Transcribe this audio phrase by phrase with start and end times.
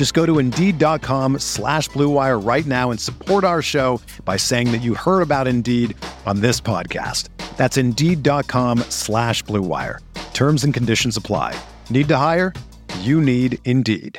[0.00, 4.78] Just go to Indeed.com slash BlueWire right now and support our show by saying that
[4.78, 7.28] you heard about Indeed on this podcast.
[7.58, 9.98] That's Indeed.com slash BlueWire.
[10.32, 11.54] Terms and conditions apply.
[11.90, 12.54] Need to hire?
[13.00, 14.18] You need Indeed.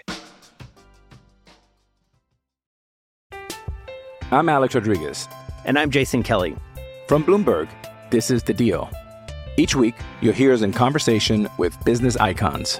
[4.30, 5.28] I'm Alex Rodriguez.
[5.66, 6.56] And I'm Jason Kelly.
[7.08, 7.72] From Bloomberg,
[8.12, 8.88] this is The Deal.
[9.58, 12.80] Each week, you'll hear us in conversation with business icons.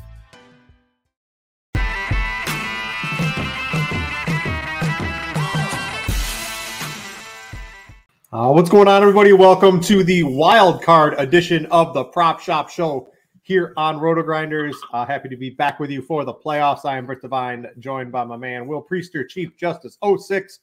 [8.33, 9.33] Uh, what's going on, everybody?
[9.33, 14.73] Welcome to the wild card edition of the Prop Shop Show here on RotoGrinders.
[14.93, 16.85] Uh, happy to be back with you for the playoffs.
[16.85, 20.59] I am Brit Devine, joined by my man Will Priester, Chief Justice 06,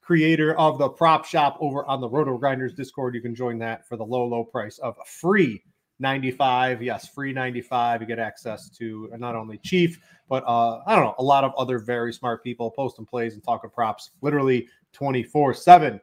[0.00, 3.14] creator of the Prop Shop over on the RotoGrinders Discord.
[3.14, 5.62] You can join that for the low, low price of free
[6.00, 6.82] 95.
[6.82, 8.00] Yes, free 95.
[8.00, 9.96] You get access to not only Chief,
[10.28, 13.44] but uh, I don't know, a lot of other very smart people posting plays and
[13.44, 16.00] talking props literally 24 7.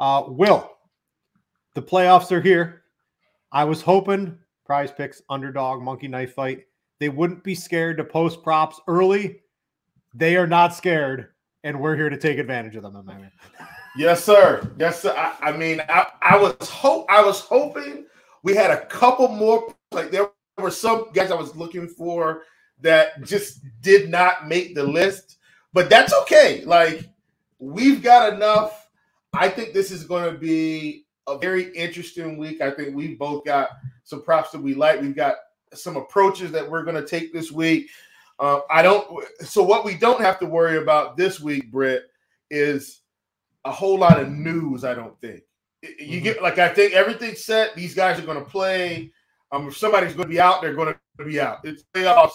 [0.00, 0.70] Uh, Will,
[1.74, 2.82] the playoffs are here.
[3.52, 4.38] I was hoping
[4.70, 6.64] prize picks, underdog, monkey knife fight,
[7.00, 9.40] they wouldn't be scared to post props early.
[10.14, 11.30] They are not scared,
[11.64, 13.10] and we're here to take advantage of them.
[13.96, 14.70] Yes, sir.
[14.78, 15.12] Yes, sir.
[15.16, 18.06] I, I mean, I, I was hope I was hoping
[18.44, 19.74] we had a couple more.
[19.90, 22.42] Like there were some guys I was looking for
[22.80, 25.38] that just did not make the list,
[25.72, 26.64] but that's okay.
[26.64, 27.08] Like
[27.58, 28.79] we've got enough.
[29.32, 32.60] I think this is going to be a very interesting week.
[32.60, 33.70] I think we've both got
[34.04, 35.00] some props that we like.
[35.00, 35.36] We've got
[35.72, 37.90] some approaches that we're going to take this week.
[38.38, 39.24] Uh, I don't.
[39.40, 42.04] So what we don't have to worry about this week, Brit,
[42.50, 43.02] is
[43.64, 44.84] a whole lot of news.
[44.84, 45.42] I don't think
[45.98, 47.74] you get like I think everything's set.
[47.74, 49.12] These guys are going to play.
[49.52, 51.58] Um, if somebody's going to be out, they're going to be out.
[51.64, 52.32] It's playoffs.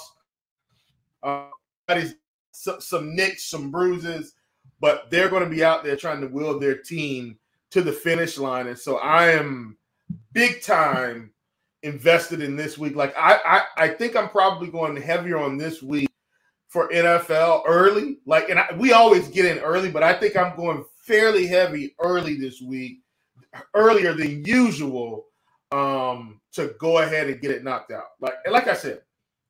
[1.23, 1.47] Uh,
[1.87, 2.15] somebody's-
[2.57, 4.33] some, some nicks, some bruises,
[4.79, 7.37] but they're going to be out there trying to will their team
[7.71, 8.67] to the finish line.
[8.67, 9.77] And so I am
[10.33, 11.31] big time
[11.83, 12.95] invested in this week.
[12.95, 13.39] Like I,
[13.77, 16.09] I, I think I'm probably going heavier on this week
[16.67, 18.17] for NFL early.
[18.25, 21.95] Like, and I, we always get in early, but I think I'm going fairly heavy
[21.99, 22.99] early this week,
[23.73, 25.25] earlier than usual,
[25.71, 28.07] um, to go ahead and get it knocked out.
[28.19, 29.01] Like, like I said,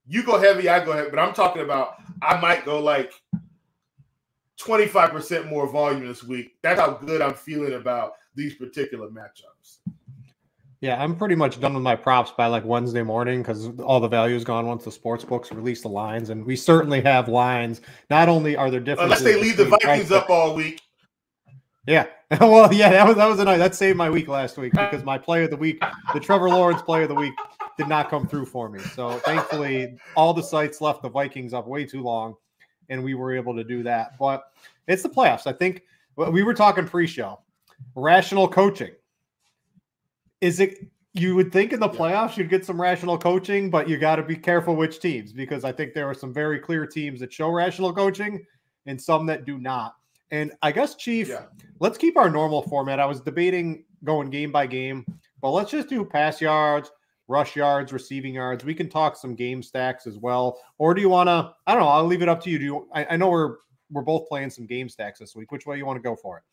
[0.07, 3.13] you go heavy, I go heavy, but I'm talking about I might go like
[4.65, 6.55] 25% more volume this week.
[6.61, 9.79] That's how good I'm feeling about these particular matchups.
[10.81, 14.07] Yeah, I'm pretty much done with my props by like Wednesday morning because all the
[14.07, 17.81] value is gone once the sports books release the lines, and we certainly have lines.
[18.09, 20.81] Not only are there differences, Unless they leave the Vikings price up all week.
[21.87, 22.07] Yeah.
[22.41, 23.57] Well, yeah, that was that was a night.
[23.57, 25.81] That saved my week last week because my player of the week,
[26.11, 27.33] the Trevor Lawrence player of the week,
[27.77, 28.79] did not come through for me.
[28.79, 32.33] So thankfully, all the sites left the Vikings up way too long,
[32.90, 34.18] and we were able to do that.
[34.18, 34.51] But
[34.88, 35.47] it's the playoffs.
[35.47, 35.84] I think
[36.16, 37.40] we were talking pre-show.
[37.96, 38.91] Rational coaching.
[40.41, 43.97] Is it you would think in the playoffs you'd get some rational coaching, but you
[43.97, 47.22] got to be careful which teams because I think there are some very clear teams
[47.22, 48.46] that show rational coaching
[48.85, 49.96] and some that do not.
[50.31, 51.46] And I guess, Chief, Yeah.
[51.79, 52.99] let's keep our normal format.
[52.99, 55.05] I was debating going game by game,
[55.41, 56.91] but let's just do pass yards,
[57.27, 58.63] rush yards, receiving yards.
[58.63, 60.59] We can talk some game stacks as well.
[60.77, 61.53] Or do you want to?
[61.67, 61.89] I don't know.
[61.89, 62.59] I'll leave it up to you.
[62.59, 62.87] Do you?
[62.93, 63.57] I, I know we're
[63.91, 65.51] we're both playing some game stacks this week.
[65.51, 66.43] Which way you want to go for it?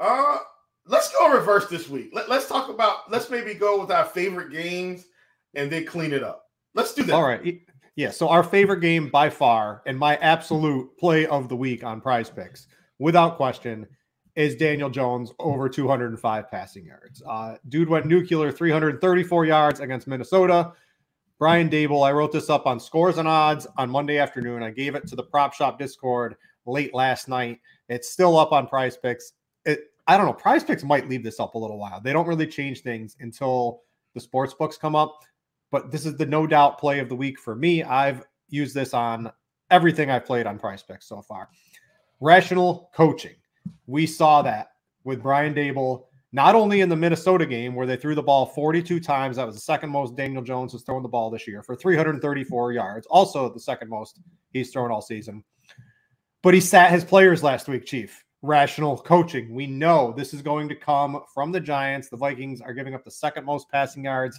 [0.00, 0.38] Uh,
[0.86, 2.10] let's go reverse this week.
[2.12, 3.10] Let, us talk about.
[3.10, 5.06] Let's maybe go with our favorite games
[5.54, 6.46] and then clean it up.
[6.74, 7.14] Let's do that.
[7.14, 7.60] All right.
[7.96, 8.10] Yeah.
[8.10, 12.28] So our favorite game by far and my absolute play of the week on Prize
[12.28, 12.66] Picks,
[12.98, 13.86] without question,
[14.36, 17.22] is Daniel Jones over 205 passing yards.
[17.26, 20.72] Uh, dude went nuclear 334 yards against Minnesota.
[21.38, 24.62] Brian Daboll, I wrote this up on scores and odds on Monday afternoon.
[24.62, 26.36] I gave it to the prop shop Discord
[26.66, 27.60] late last night.
[27.88, 29.32] It's still up on prize picks.
[29.64, 30.32] It, I don't know.
[30.32, 32.00] Prize picks might leave this up a little while.
[32.00, 33.82] They don't really change things until
[34.14, 35.20] the sports books come up.
[35.70, 37.82] But this is the no doubt play of the week for me.
[37.82, 39.30] I've used this on
[39.70, 41.48] everything I've played on prize picks so far.
[42.20, 43.34] Rational coaching.
[43.86, 44.72] We saw that
[45.04, 48.98] with Brian Daboll, not only in the Minnesota game where they threw the ball 42
[48.98, 51.76] times, that was the second most Daniel Jones has thrown the ball this year for
[51.76, 54.18] 334 yards, also the second most
[54.52, 55.44] he's thrown all season.
[56.42, 58.24] But he sat his players last week, Chief.
[58.42, 59.54] Rational coaching.
[59.54, 62.10] We know this is going to come from the Giants.
[62.10, 64.38] The Vikings are giving up the second most passing yards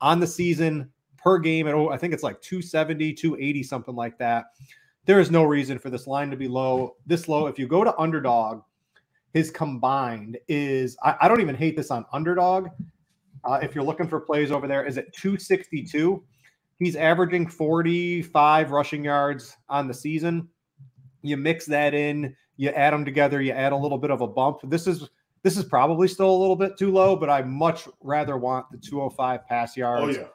[0.00, 1.66] on the season per game.
[1.66, 4.44] At, oh, I think it's like 270, 280, something like that.
[5.06, 7.46] There is no reason for this line to be low, this low.
[7.46, 8.62] If you go to underdog,
[9.32, 12.68] his combined is, I, I don't even hate this on underdog.
[13.44, 16.22] Uh, if you're looking for plays over there, is at 262.
[16.78, 20.48] He's averaging 45 rushing yards on the season.
[21.22, 24.26] You mix that in, you add them together, you add a little bit of a
[24.26, 24.58] bump.
[24.64, 25.08] This is
[25.42, 28.76] this is probably still a little bit too low, but I much rather want the
[28.76, 30.26] 205 pass yards oh, yeah.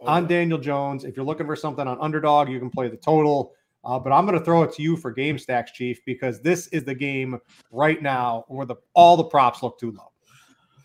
[0.00, 0.28] oh, on yeah.
[0.28, 1.04] Daniel Jones.
[1.04, 3.52] If you're looking for something on underdog, you can play the total.
[3.84, 6.68] Uh, but I'm going to throw it to you for game stacks, Chief, because this
[6.68, 7.38] is the game
[7.70, 10.12] right now where the all the props look too low.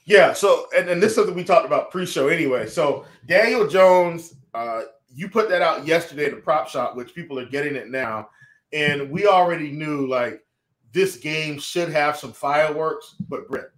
[0.06, 0.34] Yeah.
[0.34, 2.68] So, and, and this is something we talked about pre-show anyway.
[2.68, 4.84] So Daniel Jones, uh,
[5.14, 8.30] you put that out yesterday in the prop shop, which people are getting it now,
[8.74, 10.42] and we already knew like
[10.92, 13.70] this game should have some fireworks, but Brett,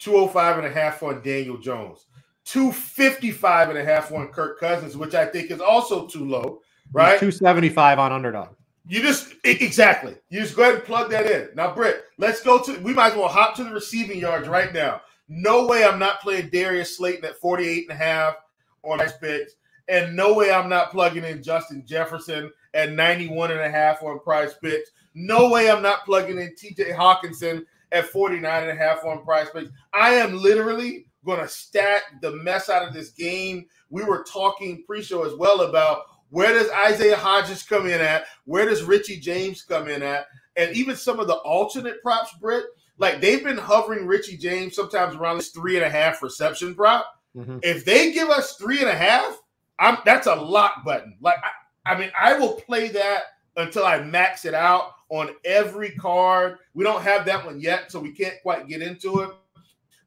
[0.00, 2.06] 205 and a half on Daniel Jones,
[2.44, 6.60] 255 and a half on Kirk Cousins, which I think is also too low,
[6.92, 7.18] right?
[7.18, 8.48] 275 on underdog.
[8.86, 10.16] You just exactly.
[10.28, 11.48] You just go ahead and plug that in.
[11.54, 14.72] Now, Brit, let's go to we might as well hop to the receiving yards right
[14.72, 15.00] now.
[15.28, 18.36] No way I'm not playing Darius Slayton at 48 and a half
[18.82, 19.54] on prize picks.
[19.88, 24.20] And no way I'm not plugging in Justin Jefferson at 91 and a half on
[24.20, 24.90] Prize picks.
[25.14, 29.48] No way I'm not plugging in TJ Hockenson at 49 and a half on Prize
[29.50, 29.70] picks.
[29.92, 33.66] I am literally going to stack the mess out of this game.
[33.90, 38.24] We were talking pre-show as well about where does Isaiah Hodgins come in at?
[38.46, 40.26] Where does Richie James come in at?
[40.56, 42.64] And even some of the alternate props, Brit,
[42.96, 47.06] like they've been hovering Richie James sometimes around this three and a half reception prop.
[47.36, 47.58] Mm-hmm.
[47.62, 49.38] If they give us three and a half,
[49.78, 51.16] I'm that's a lock button.
[51.20, 51.36] Like
[51.84, 53.24] I, I mean, I will play that
[53.56, 56.56] until I max it out on every card.
[56.72, 59.30] We don't have that one yet, so we can't quite get into it.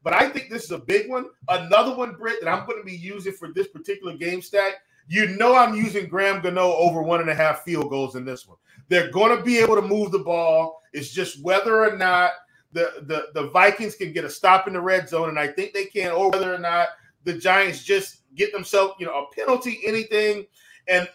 [0.02, 1.28] But I think this is a big one.
[1.50, 4.74] Another one, Brit, that I'm going to be using for this particular game stack.
[5.08, 8.48] You know, I'm using Graham Gano over one and a half field goals in this
[8.48, 8.58] one.
[8.88, 10.82] They're going to be able to move the ball.
[10.94, 12.32] It's just whether or not
[12.72, 15.74] the, the, the Vikings can get a stop in the red zone, and I think
[15.74, 16.90] they can, or whether or not
[17.24, 20.46] the Giants just get themselves, you know, a penalty, anything.
[20.88, 21.08] And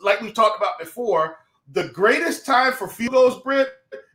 [0.00, 1.38] like we talked about before,
[1.72, 3.68] the greatest time for field goals, Brit,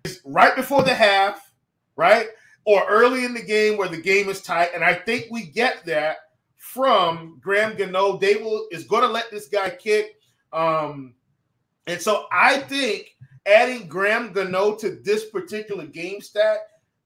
[0.05, 1.53] is right before the half,
[1.95, 2.27] right?
[2.65, 4.69] Or early in the game where the game is tight.
[4.73, 6.17] And I think we get that
[6.73, 8.17] from Graham Gano.
[8.17, 10.15] They will is going to let this guy kick.
[10.53, 11.13] Um,
[11.87, 16.59] and so I think adding Graham Gano to this particular game stack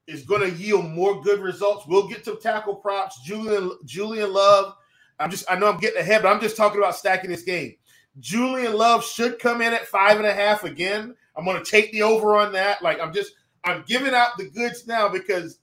[0.08, 1.86] is going to yield more good results.
[1.88, 3.22] We'll get to tackle props.
[3.24, 4.76] Julian Julian Love.
[5.20, 7.76] I'm just I know I'm getting ahead, but I'm just talking about stacking this game.
[8.20, 11.16] Julian Love should come in at five and a half again.
[11.36, 12.84] I'm going to take the over on that.
[12.84, 15.60] Like I'm just I'm giving out the goods now because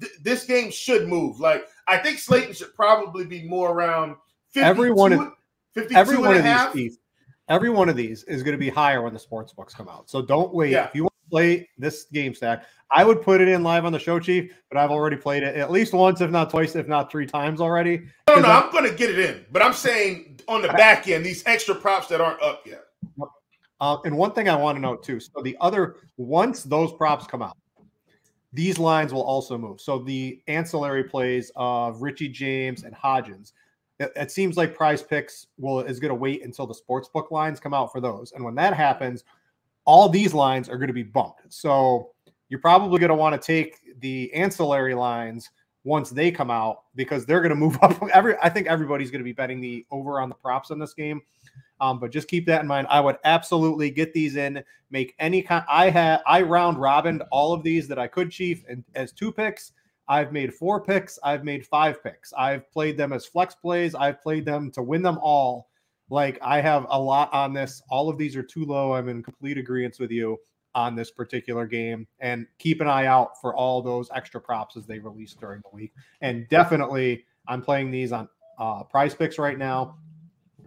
[0.00, 1.40] th- this game should move.
[1.40, 4.16] Like I think Slayton should probably be more around
[4.50, 5.32] 52, every one of
[5.74, 6.72] 52 every one of half.
[6.72, 6.98] these
[7.48, 10.10] every one of these is going to be higher when the sports books come out.
[10.10, 10.70] So don't wait.
[10.72, 10.84] Yeah.
[10.86, 13.92] If you want to play this game stack, I would put it in live on
[13.92, 14.52] the show, Chief.
[14.70, 17.60] But I've already played it at least once, if not twice, if not three times
[17.60, 18.02] already.
[18.28, 21.08] No, no, I'm- I'm going to get it in, but I'm saying on the back
[21.08, 22.84] end, these extra props that aren't up yet.
[23.80, 25.20] Uh, and one thing I want to note too.
[25.20, 27.56] So the other once those props come out,
[28.52, 29.80] these lines will also move.
[29.80, 33.52] So the ancillary plays of Richie James and Hodgins.
[34.00, 37.30] It, it seems like Prize Picks will is going to wait until the sports book
[37.30, 39.24] lines come out for those, and when that happens,
[39.84, 41.52] all these lines are going to be bumped.
[41.52, 42.10] So
[42.48, 45.50] you're probably going to want to take the ancillary lines
[45.84, 48.00] once they come out because they're going to move up.
[48.12, 50.94] Every I think everybody's going to be betting the over on the props in this
[50.94, 51.20] game.
[51.80, 52.86] Um, but just keep that in mind.
[52.90, 55.64] I would absolutely get these in, make any kind.
[55.68, 59.32] I had I round robined all of these that I could, Chief, and as two
[59.32, 59.72] picks.
[60.08, 61.18] I've made four picks.
[61.22, 62.32] I've made five picks.
[62.32, 63.94] I've played them as flex plays.
[63.94, 65.68] I've played them to win them all.
[66.10, 67.82] Like I have a lot on this.
[67.90, 68.94] All of these are too low.
[68.94, 70.38] I'm in complete agreement with you.
[70.74, 74.86] on this particular game and keep an eye out for all those extra props as
[74.86, 75.92] they release during the week.
[76.20, 79.96] And definitely, I'm playing these on uh, picks right now.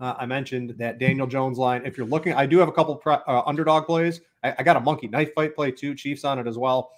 [0.02, 1.84] Uh, I mentioned that Daniel Jones line.
[1.86, 4.20] If you're looking, I do have a couple pre- uh, underdog plays.
[4.44, 6.92] I, I, got a monkey knife fight play too, Chiefs on it as well.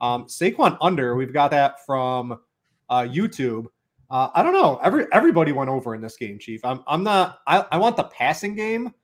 [0.00, 2.40] Um, Saquon under, we've got that from
[2.88, 3.66] uh, YouTube.
[4.08, 4.80] Uh, I don't know.
[4.82, 6.64] Every everybody went over in this game, Chief.
[6.64, 7.40] I'm I'm not.
[7.46, 8.94] I, I want the passing game.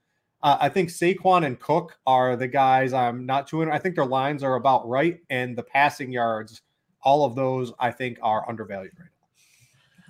[0.41, 3.69] Uh, I think Saquon and Cook are the guys I'm not too.
[3.69, 6.61] I think their lines are about right, and the passing yards,
[7.01, 9.27] all of those, I think are undervalued right now.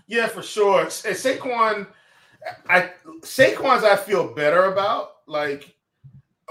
[0.08, 0.82] Yeah, for sure.
[0.82, 1.88] And Saquon,
[2.70, 5.12] I Saquon's I feel better about.
[5.28, 5.74] Like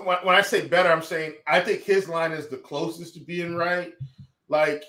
[0.04, 3.20] when, when I say better, I'm saying I think his line is the closest to
[3.20, 3.92] being right.
[4.48, 4.84] Like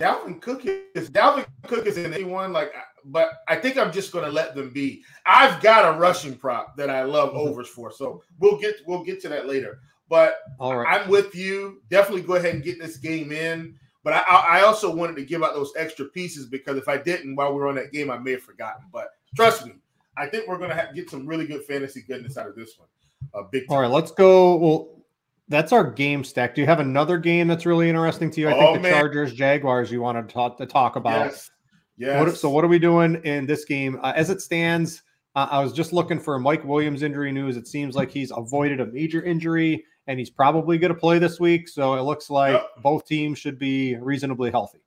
[0.00, 2.72] Dalvin Cook is Dalvin Cook is in anyone like,
[3.04, 5.02] but I think I'm just going to let them be.
[5.26, 7.48] I've got a rushing prop that I love mm-hmm.
[7.48, 9.80] overs for, so we'll get we'll get to that later.
[10.08, 11.02] But All right.
[11.02, 11.82] I'm with you.
[11.90, 13.74] Definitely go ahead and get this game in.
[14.04, 14.20] But I,
[14.60, 17.58] I also wanted to give out those extra pieces because if I didn't while we
[17.58, 18.86] were on that game, I may have forgotten.
[18.92, 19.74] But trust me,
[20.18, 22.88] I think we're going to get some really good fantasy goodness out of this one.
[23.34, 23.68] Uh, big.
[23.68, 23.76] Time.
[23.76, 24.56] All right, let's go.
[24.56, 24.98] Well,
[25.48, 26.54] that's our game stack.
[26.54, 28.48] Do you have another game that's really interesting to you?
[28.48, 28.92] I think oh, the man.
[28.92, 31.26] Chargers Jaguars you wanted to talk, to talk about.
[31.26, 31.50] Yes.
[31.96, 32.20] yes.
[32.20, 33.98] What, so what are we doing in this game?
[34.02, 35.02] Uh, as it stands,
[35.34, 37.56] uh, I was just looking for Mike Williams injury news.
[37.56, 41.38] It seems like he's avoided a major injury and he's probably going to play this
[41.38, 41.68] week.
[41.68, 42.68] So it looks like yep.
[42.82, 44.80] both teams should be reasonably healthy.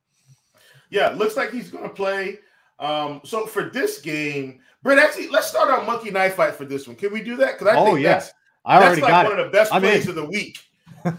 [0.89, 2.39] Yeah, looks like he's going to play.
[2.79, 6.87] Um, so for this game, Brent, actually, let's start our monkey knife fight for this
[6.87, 6.95] one.
[6.95, 7.57] Can we do that?
[7.57, 8.33] Because I oh, think yes.
[8.65, 9.39] I that's already like got one it.
[9.39, 10.09] of the best I'm plays in.
[10.09, 10.59] of the week.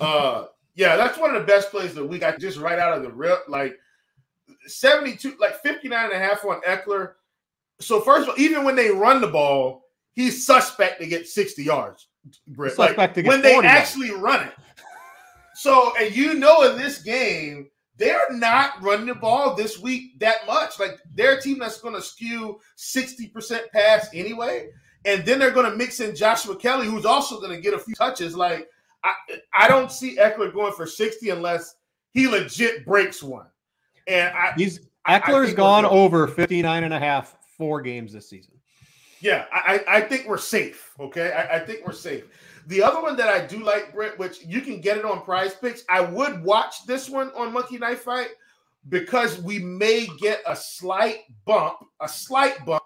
[0.00, 2.22] Uh, yeah, that's one of the best plays of the week.
[2.22, 3.76] I just right out of the rip, like
[4.68, 7.14] 72, like 59 and a half on Ekeler.
[7.80, 11.64] So first of all, even when they run the ball, he's suspect to get 60
[11.64, 12.06] yards.
[12.46, 12.78] Brett.
[12.78, 14.22] Like, when they actually yards.
[14.22, 14.52] run it.
[15.54, 17.68] So, and you know, in this game,
[18.02, 20.80] they're not running the ball this week that much.
[20.80, 24.70] Like they're a team that's going to skew 60% pass anyway.
[25.04, 27.78] And then they're going to mix in Joshua Kelley, who's also going to get a
[27.78, 28.36] few touches.
[28.36, 28.68] Like,
[29.04, 29.12] I,
[29.54, 31.76] I don't see Ekeler going for 60 unless
[32.10, 33.46] he legit breaks one.
[34.08, 38.54] And I, he's Ekeler's gone over 59 and a half four games this season.
[39.20, 40.90] Yeah, I, I think we're safe.
[40.98, 41.32] Okay.
[41.32, 42.24] I, I think we're safe.
[42.66, 45.54] The other one that I do like, Brett, which you can get it on prize
[45.54, 48.28] picks, I would watch this one on Monkey Knife Fight
[48.88, 52.82] because we may get a slight bump, a slight bump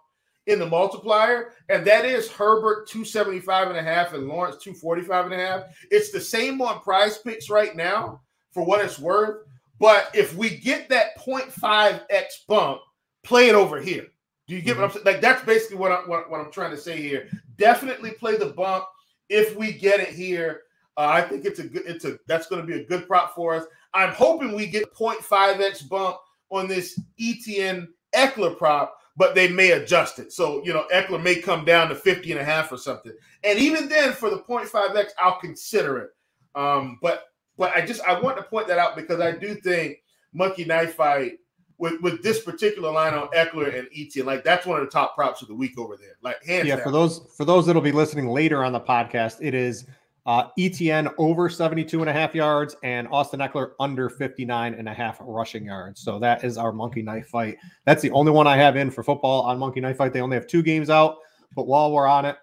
[0.47, 5.35] in the multiplier, and that is Herbert 275 and a half and Lawrence 245 and
[5.35, 5.62] a half.
[5.90, 8.21] It's the same on prize picks right now
[8.52, 9.45] for what it's worth.
[9.78, 12.80] But if we get that 0.5x bump,
[13.25, 14.06] play it over here.
[14.47, 14.83] Do you get mm-hmm.
[14.83, 15.04] what I'm saying?
[15.04, 17.28] Like that's basically what, I, what, what I'm trying to say here.
[17.56, 18.85] Definitely play the bump
[19.28, 20.62] if we get it here.
[20.97, 21.83] Uh, I think it's a good.
[21.87, 23.64] It's a that's going to be a good prop for us.
[23.92, 26.16] I'm hoping we get 0.5x bump
[26.50, 30.33] on this ETN Ekeler prop but they may adjust it.
[30.33, 33.12] So, you know, Ekeler may come down to 50 and a half or something.
[33.42, 36.11] And even then, for the 0.5x, I'll consider it.
[36.54, 37.25] Um, but
[37.59, 39.99] but I just I want to point that out because I do think
[40.33, 41.38] Monkey Knife Fight
[41.78, 45.14] with, with this particular line on Ekeler and ET, like that's one of the top
[45.14, 46.16] props of the week over there.
[46.23, 46.85] Like hands yeah, down.
[46.85, 49.87] for those for those that'll be listening later on the podcast, it is
[50.26, 54.92] uh, ETN over 72 and a half yards and Austin Ekeler under 59 and a
[54.92, 56.00] half rushing yards.
[56.00, 57.59] So that is our monkey knife fight.
[57.85, 60.12] That's the only one I have in for football on monkey knife fight.
[60.12, 61.18] They only have two games out,
[61.54, 62.37] but while we're on it,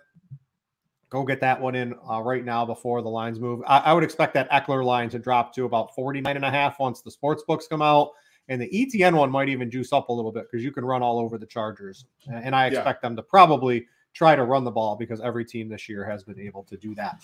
[1.10, 3.62] go get that one in uh, right now before the lines move.
[3.68, 6.80] I, I, would expect that Ekeler line to drop to about 49 and a half
[6.80, 8.12] once the sports books come out.
[8.50, 11.02] And the ETN one might even juice up a little bit because you can run
[11.02, 12.06] all over the Chargers.
[12.30, 13.10] And I expect yeah.
[13.10, 16.40] them to probably try to run the ball because every team this year has been
[16.40, 17.22] able to do that.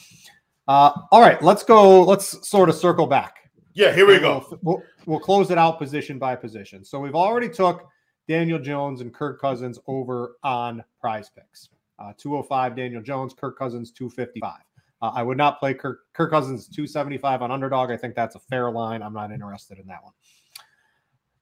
[0.67, 2.03] Uh, all right, let's go.
[2.03, 3.49] Let's sort of circle back.
[3.73, 4.45] Yeah, here we go.
[4.49, 6.83] We'll, we'll, we'll close it out position by position.
[6.83, 7.87] So we've already took
[8.27, 11.69] Daniel Jones and Kirk Cousins over on prize picks.
[11.97, 14.53] Uh, 205 Daniel Jones, Kirk Cousins 255.
[15.01, 17.89] Uh, I would not play Kirk, Kirk Cousins 275 on underdog.
[17.89, 19.01] I think that's a fair line.
[19.01, 20.13] I'm not interested in that one.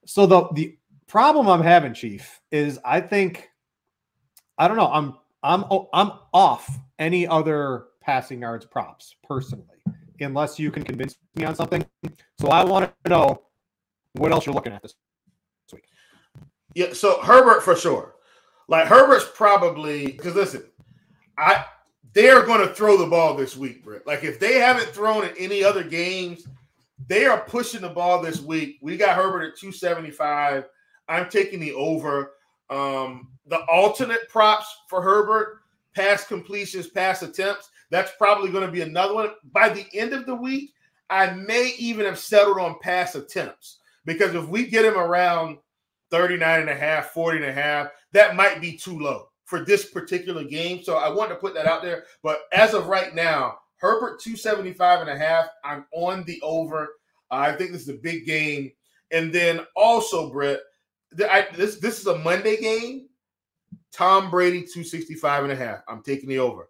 [0.07, 3.49] So the the problem I'm having, Chief, is I think
[4.57, 4.89] I don't know.
[4.91, 9.65] I'm I'm I'm off any other passing yards props personally,
[10.21, 11.85] unless you can convince me on something.
[12.39, 13.43] So I want to know
[14.13, 14.95] what else you're looking at this
[15.73, 15.83] week.
[16.73, 18.15] Yeah, so Herbert for sure.
[18.69, 20.63] Like Herbert's probably because listen,
[21.37, 21.65] I
[22.13, 24.07] they are going to throw the ball this week, Brett.
[24.07, 26.47] Like if they haven't thrown in any other games,
[27.05, 28.77] they are pushing the ball this week.
[28.81, 30.65] We got Herbert at 275.
[31.07, 32.33] I'm taking the over.
[32.69, 35.59] Um, the alternate props for Herbert,
[35.95, 37.69] pass completions, pass attempts.
[37.91, 39.29] That's probably going to be another one.
[39.53, 40.73] By the end of the week,
[41.09, 45.59] I may even have settled on pass attempts because if we get him around
[46.11, 49.85] 39 and a half, 40 and a half, that might be too low for this
[49.85, 50.83] particular game.
[50.83, 52.03] So I want to put that out there.
[52.23, 55.47] But as of right now, Herbert 275 and a half.
[55.63, 56.89] I'm on the over.
[57.31, 58.71] I think this is a big game.
[59.11, 60.59] And then also, Brett,
[61.19, 63.07] I, this this is a Monday game.
[63.91, 65.79] Tom Brady 265 and a half.
[65.87, 66.69] I'm taking the over.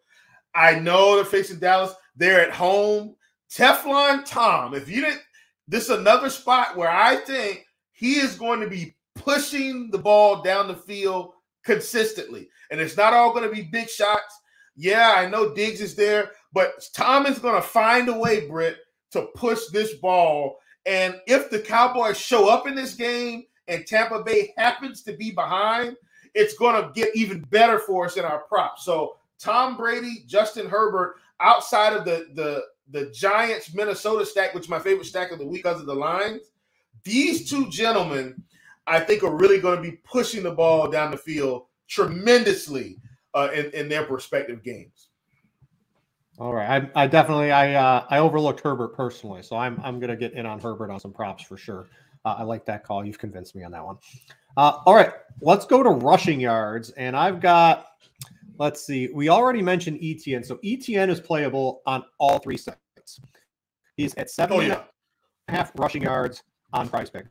[0.54, 1.94] I know they're facing Dallas.
[2.16, 3.16] They're at home.
[3.52, 4.74] Teflon Tom.
[4.74, 5.22] If you didn't,
[5.68, 10.42] this is another spot where I think he is going to be pushing the ball
[10.42, 11.34] down the field
[11.64, 12.50] consistently.
[12.72, 14.40] And it's not all going to be big shots.
[14.76, 18.78] Yeah, I know Diggs is there, but Tom is going to find a way, Brit,
[19.12, 20.58] to push this ball.
[20.88, 25.30] And if the Cowboys show up in this game and Tampa Bay happens to be
[25.30, 25.98] behind,
[26.34, 28.86] it's going to get even better for us in our props.
[28.86, 34.70] So Tom Brady, Justin Herbert, outside of the the the Giants Minnesota stack, which is
[34.70, 36.42] my favorite stack of the week because of the lines,
[37.04, 38.42] these two gentlemen,
[38.88, 42.98] I think, are really going to be pushing the ball down the field tremendously
[43.36, 45.07] uh, in, in their respective games.
[46.40, 50.16] All right, I, I definitely I uh, I overlooked Herbert personally, so I'm I'm gonna
[50.16, 51.88] get in on Herbert on some props for sure.
[52.26, 53.04] Uh, I like that call.
[53.04, 53.98] You've convinced me on that one.
[54.56, 57.88] Uh, all right, let's go to rushing yards, and I've got.
[58.60, 59.10] Let's see.
[59.14, 63.22] We already mentioned ETN, so ETN is playable on all three sites.
[63.96, 64.66] He's at seven oh, yeah.
[64.74, 64.84] and
[65.48, 66.42] a half rushing yards
[66.74, 67.26] on Prize Pick.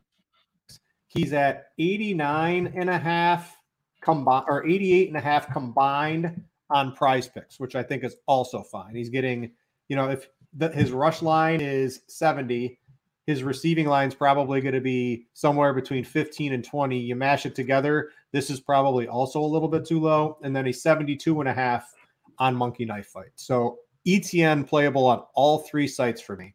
[1.09, 3.57] He's at 89 and a half
[4.03, 8.63] combined or 88 and a half combined on prize picks, which I think is also
[8.63, 8.95] fine.
[8.95, 9.53] He's getting,
[9.89, 12.79] you know, if the, his rush line is 70,
[13.27, 16.99] his receiving line's probably going to be somewhere between 15 and 20.
[16.99, 20.39] You mash it together, this is probably also a little bit too low.
[20.43, 21.93] And then a 72 and a half
[22.39, 23.31] on Monkey Knife Fight.
[23.35, 26.55] So ETN playable on all three sites for me.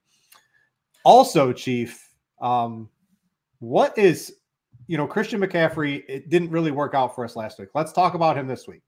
[1.03, 2.09] Also, Chief,
[2.41, 2.89] um,
[3.59, 4.35] what is,
[4.87, 7.69] you know, Christian McCaffrey, it didn't really work out for us last week.
[7.73, 8.81] Let's talk about him this week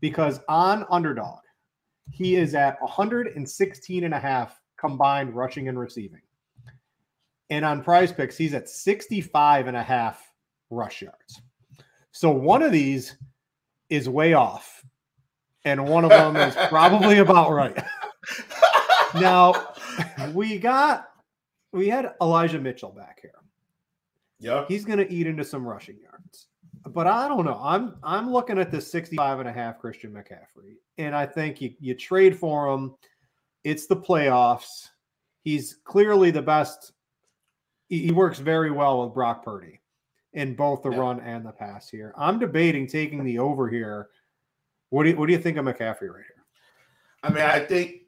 [0.00, 1.40] because on underdog,
[2.10, 6.22] he is at 116 and a half combined rushing and receiving.
[7.50, 10.24] And on prize picks, he's at 65 and a half
[10.70, 11.42] rush yards.
[12.12, 13.16] So one of these
[13.88, 14.84] is way off,
[15.64, 17.76] and one of them is probably about right.
[19.14, 19.74] now,
[20.32, 21.08] we got
[21.72, 23.32] we had Elijah Mitchell back here.
[24.38, 24.64] Yeah.
[24.68, 26.48] He's going to eat into some rushing yards
[26.86, 27.60] but I don't know.
[27.62, 31.74] I'm I'm looking at the 65 and a half Christian McCaffrey, and I think you,
[31.80, 32.94] you trade for him.
[33.64, 34.88] It's the playoffs.
[35.42, 36.92] He's clearly the best.
[37.88, 39.80] He, he works very well with Brock Purdy
[40.32, 40.98] in both the yeah.
[40.98, 42.14] run and the pass here.
[42.16, 44.08] I'm debating taking the over here.
[44.90, 46.44] What do you, what do you think of McCaffrey right here?
[47.22, 48.02] I mean, I think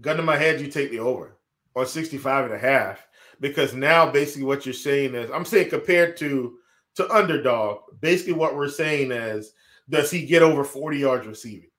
[0.00, 1.36] gun to my head, you take the over
[1.74, 3.06] or 65 and a half
[3.40, 6.58] because now basically what you're saying is I'm saying compared to
[6.96, 9.52] to underdog, basically what we're saying is,
[9.88, 11.70] does he get over 40 yards receiving?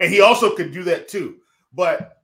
[0.00, 1.36] And he also could do that too.
[1.72, 2.22] But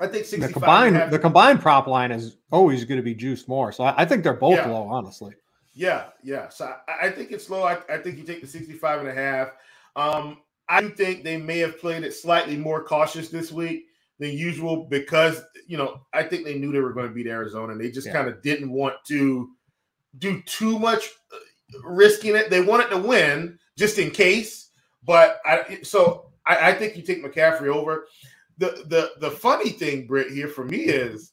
[0.00, 3.48] I think 65 the combined the combined prop line is always going to be juiced
[3.48, 3.72] more.
[3.72, 4.68] So I, I think they're both yeah.
[4.68, 5.34] low, honestly.
[5.72, 6.48] Yeah, yeah.
[6.48, 7.62] So I, I think it's low.
[7.62, 9.52] I, I, think you take the 65 and a half.
[9.94, 13.86] Um, I think they may have played it slightly more cautious this week
[14.18, 17.72] than usual because you know I think they knew they were going to beat Arizona
[17.72, 18.14] and they just yeah.
[18.14, 19.50] kind of didn't want to
[20.18, 21.10] do too much
[21.84, 22.50] risking it.
[22.50, 24.70] They wanted to win just in case.
[25.04, 28.06] But I so I, I think you take McCaffrey over.
[28.58, 31.32] The the the funny thing, Brit, here for me is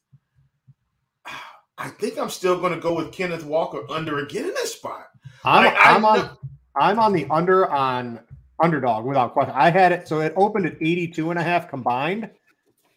[1.78, 5.08] I think I'm still going to go with Kenneth Walker under again in this spot.
[5.44, 6.38] I'm, I, am on
[6.76, 8.20] I'm on the under on
[8.62, 9.54] underdog without question.
[9.56, 12.30] I had it so it opened at 82 and a half combined.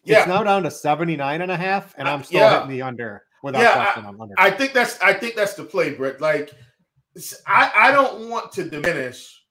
[0.03, 0.19] Yeah.
[0.19, 2.53] It's now down to 79 and a half, and uh, I'm still yeah.
[2.53, 4.05] hitting the under without yeah, question.
[4.05, 4.35] I, I'm under.
[4.37, 6.21] I think that's I think that's the play, Brett.
[6.21, 6.53] Like
[7.45, 9.43] I, I don't want to diminish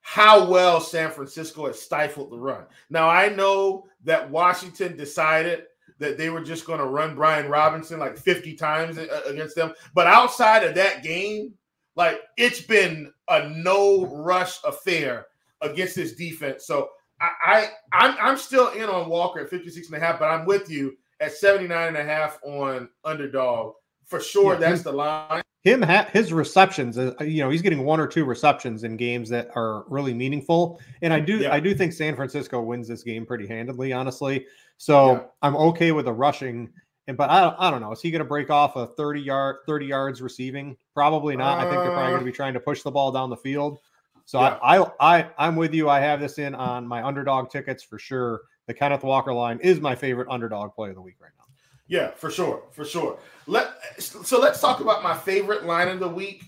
[0.00, 2.64] how well San Francisco has stifled the run.
[2.88, 5.64] Now I know that Washington decided
[5.98, 10.06] that they were just going to run Brian Robinson like 50 times against them, but
[10.06, 11.52] outside of that game,
[11.96, 15.26] like it's been a no rush affair
[15.60, 16.66] against this defense.
[16.66, 16.88] So
[17.20, 20.46] I, I I'm I'm still in on Walker at 56 and a half, but I'm
[20.46, 23.74] with you at 79 and a half on underdog.
[24.06, 27.84] For sure, yeah, that's the line him ha- his receptions uh, you know he's getting
[27.84, 30.80] one or two receptions in games that are really meaningful.
[31.02, 31.54] And i do yeah.
[31.54, 34.46] i do think san francisco wins this game pretty handedly honestly.
[34.76, 35.22] So yeah.
[35.42, 36.70] i'm okay with the rushing
[37.06, 37.90] and but I, I don't know.
[37.92, 40.76] Is he going to break off a 30 yard 30 yards receiving?
[40.94, 41.58] Probably not.
[41.58, 43.36] Uh, i think they're probably going to be trying to push the ball down the
[43.36, 43.78] field.
[44.26, 44.58] So yeah.
[44.62, 45.88] I, I i i'm with you.
[45.88, 48.42] I have this in on my underdog tickets for sure.
[48.66, 51.47] The kenneth walker line is my favorite underdog play of the week right now
[51.88, 53.18] Yeah, for sure, for sure.
[53.46, 56.44] Let so let's talk about my favorite line of the week,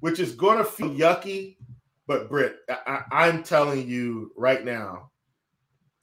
[0.00, 1.56] which is going to feel yucky,
[2.06, 5.10] but Brit, I, I'm telling you right now,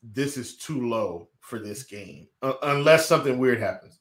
[0.04, 4.00] this is too low for this game uh, unless something weird happens.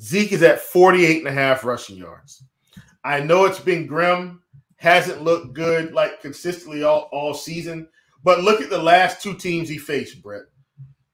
[0.00, 2.42] Zeke is at 48 and a half rushing yards.
[3.04, 4.42] I know it's been grim,
[4.76, 7.88] hasn't looked good like consistently all, all season,
[8.24, 10.42] but look at the last two teams he faced, Brett.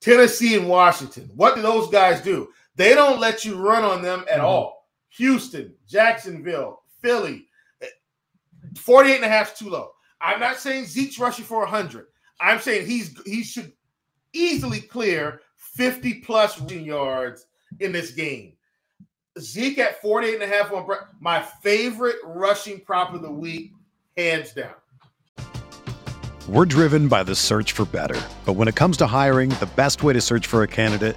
[0.01, 1.31] Tennessee and Washington.
[1.35, 2.51] What do those guys do?
[2.77, 4.47] They don't let you run on them at mm-hmm.
[4.47, 4.89] all.
[5.11, 7.47] Houston, Jacksonville, Philly.
[8.77, 9.91] 48 and a half is too low.
[10.21, 12.07] I'm not saying Zeke's rushing for 100.
[12.41, 13.73] I'm saying he's he should
[14.33, 17.47] easily clear 50 plus yards
[17.81, 18.55] in this game.
[19.39, 20.87] Zeke at 48 and a half on
[21.21, 23.73] my favorite rushing prop of the week,
[24.17, 24.75] hands down.
[26.49, 28.21] We're driven by the search for better.
[28.45, 31.17] But when it comes to hiring, the best way to search for a candidate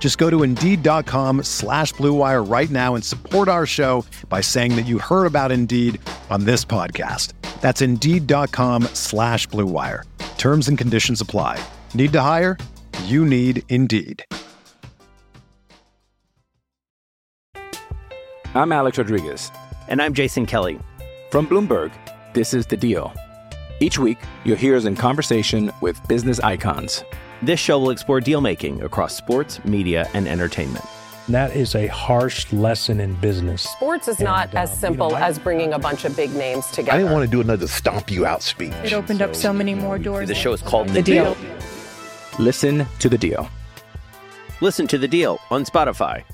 [0.00, 4.86] Just go to Indeed.com slash BlueWire right now and support our show by saying that
[4.86, 7.34] you heard about Indeed on this podcast.
[7.60, 10.04] That's Indeed.com slash BlueWire.
[10.38, 11.62] Terms and conditions apply.
[11.94, 12.56] Need to hire?
[13.04, 14.24] You need Indeed.
[18.54, 19.52] I'm Alex Rodriguez.
[19.86, 20.78] And I'm Jason Kelly.
[21.30, 21.92] From Bloomberg,
[22.32, 23.12] this is The Deal.
[23.80, 27.04] Each week, you'll hear us in conversation with business icons.
[27.42, 30.84] This show will explore deal making across sports, media, and entertainment.
[31.30, 33.62] That is a harsh lesson in business.
[33.62, 36.34] Sports is and, not as uh, simple you know, as bringing a bunch of big
[36.34, 36.92] names together.
[36.92, 38.74] I didn't want to do another stomp you out speech.
[38.84, 40.28] It opened so, up so many more doors.
[40.28, 41.34] The show is called The, the deal.
[41.34, 41.56] deal.
[42.38, 43.48] Listen to the deal.
[44.60, 46.24] Listen to the deal on Spotify.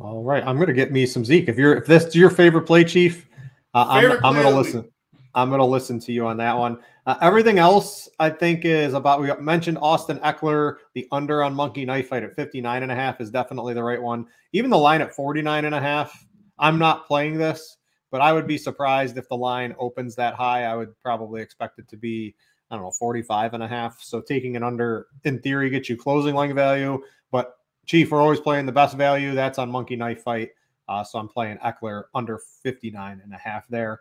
[0.00, 1.48] All right, I'm going to get me some Zeke.
[1.48, 3.28] If you're if this is your favorite play, Chief,
[3.72, 4.90] uh, favorite I'm, I'm going to listen.
[5.34, 6.78] I'm going to listen to you on that one.
[7.04, 9.20] Uh, everything else, I think, is about.
[9.20, 13.20] We mentioned Austin Ekeler, The under on Monkey Knife Fight at 59 and a half
[13.20, 14.26] is definitely the right one.
[14.52, 16.26] Even the line at 49 and a half.
[16.58, 17.78] I'm not playing this,
[18.12, 20.64] but I would be surprised if the line opens that high.
[20.64, 22.36] I would probably expect it to be,
[22.70, 24.00] I don't know, 45 and a half.
[24.00, 27.02] So taking an under, in theory, gets you closing line value.
[27.32, 29.34] But Chief, we're always playing the best value.
[29.34, 30.50] That's on Monkey Knife Fight.
[30.88, 34.00] Uh, so I'm playing Ekeler under 59 and a half there.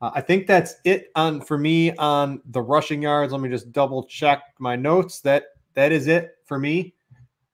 [0.00, 3.32] Uh, I think that's it on for me on the rushing yards.
[3.32, 5.20] Let me just double check my notes.
[5.20, 6.94] That that is it for me.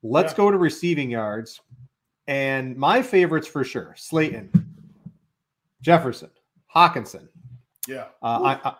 [0.02, 0.36] Let's yeah.
[0.36, 1.60] go to receiving yards.
[2.26, 4.50] And my favorites for sure: Slayton,
[5.80, 6.30] Jefferson,
[6.74, 7.28] Hockenson.
[7.86, 8.06] Yeah.
[8.22, 8.74] Uh, I, I,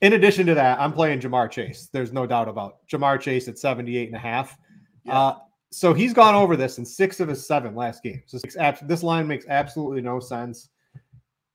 [0.00, 1.88] in addition to that, I'm playing Ja'Marr Chase.
[1.92, 4.56] There's no doubt about Ja'Marr Chase at 78 and a half.
[5.04, 5.18] Yeah.
[5.18, 5.38] Uh,
[5.70, 8.22] so he's gone over this in six of his seven last games.
[8.26, 8.38] So
[8.82, 10.70] this line makes absolutely no sense.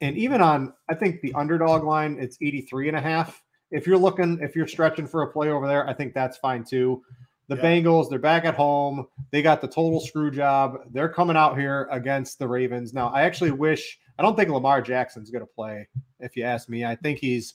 [0.03, 3.41] And even on, I think the underdog line, it's 83 and a half.
[3.71, 6.65] If you're looking, if you're stretching for a play over there, I think that's fine
[6.65, 7.01] too.
[7.47, 7.63] The yeah.
[7.63, 9.07] Bengals, they're back at home.
[9.31, 10.79] They got the total screw job.
[10.91, 12.93] They're coming out here against the Ravens.
[12.93, 15.87] Now, I actually wish, I don't think Lamar Jackson's going to play,
[16.19, 16.83] if you ask me.
[16.83, 17.53] I think he's,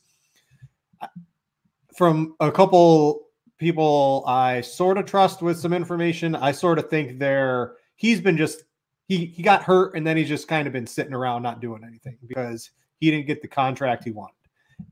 [1.97, 6.35] from a couple people I sort of trust with some information.
[6.35, 8.63] I sort of think they're he's been just
[9.09, 11.83] he he got hurt and then he's just kind of been sitting around not doing
[11.85, 14.35] anything because he didn't get the contract he wanted.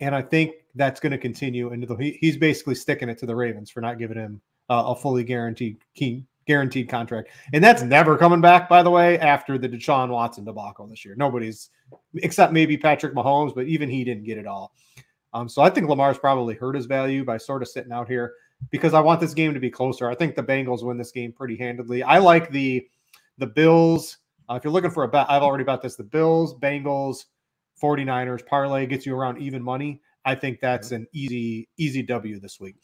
[0.01, 3.27] And I think that's going to continue into the he, he's basically sticking it to
[3.27, 7.29] the Ravens for not giving him uh, a fully guaranteed key, guaranteed contract.
[7.53, 11.15] And that's never coming back by the way after the Deshaun Watson debacle this year.
[11.17, 11.71] Nobody's
[12.17, 14.73] except maybe Patrick Mahomes, but even he didn't get it all.
[15.35, 18.33] Um, so I think Lamar's probably hurt his value by sort of sitting out here
[18.71, 20.09] because I want this game to be closer.
[20.09, 22.03] I think the Bengals win this game pretty handedly.
[22.03, 22.87] I like the
[23.39, 24.19] the Bills.
[24.49, 25.97] Uh, if you're looking for a bet, I've already bet this.
[25.97, 27.25] The Bills, Bengals,
[27.83, 30.01] 49ers parlay gets you around even money.
[30.25, 32.77] I think that's an easy, easy W this week.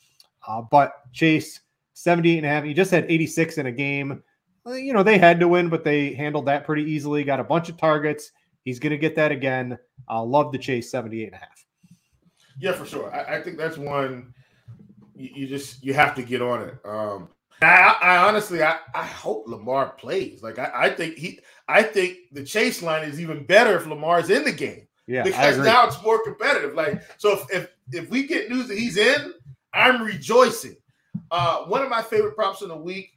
[0.47, 1.61] Uh, but Chase,
[1.95, 2.65] 78 and a half.
[2.65, 4.23] He just had 86 in a game.
[4.67, 7.25] You know, they had to win, but they handled that pretty easily.
[7.25, 8.31] Got a bunch of targets.
[8.65, 9.77] He's going to get that again.
[10.09, 11.65] I uh, love the Chase 78 and a half.
[12.61, 13.12] Yeah, for sure.
[13.12, 14.33] I, I think that's one
[15.15, 16.75] you, you just you have to get on it.
[16.85, 17.29] Um,
[17.62, 20.42] I, I honestly, I, I hope Lamar plays.
[20.42, 24.31] Like I, I think he, I think the chase line is even better if Lamar's
[24.31, 24.87] in the game.
[25.07, 26.75] Yeah, because now it's more competitive.
[26.75, 29.35] Like so, if, if if we get news that he's in,
[29.75, 30.77] I'm rejoicing.
[31.31, 33.11] Uh, one of my favorite props in the week,